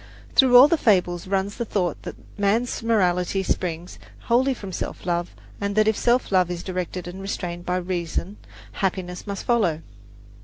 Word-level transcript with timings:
Through 0.33 0.57
all 0.57 0.67
the 0.67 0.79
fables 0.79 1.27
runs 1.27 1.57
the 1.57 1.63
thought 1.63 2.01
that 2.01 2.15
man's 2.35 2.81
morality 2.81 3.43
springs 3.43 3.99
wholly 4.21 4.55
from 4.55 4.71
self 4.71 5.05
love, 5.05 5.35
and 5.61 5.75
that 5.75 5.87
if 5.87 5.95
that 5.95 6.01
self 6.01 6.31
love 6.31 6.49
is 6.49 6.63
directed 6.63 7.07
and 7.07 7.21
restrained 7.21 7.67
by 7.67 7.77
reason, 7.77 8.37
happiness 8.71 9.27
must 9.27 9.45
follow. 9.45 9.83